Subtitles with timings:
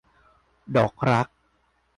[0.75, 1.27] ดอกรัก